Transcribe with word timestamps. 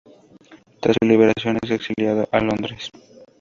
Tras 0.79 0.97
su 0.99 1.07
liberación 1.07 1.59
es 1.61 1.69
exiliado 1.69 2.27
a 2.31 2.39
Londres. 2.39 2.89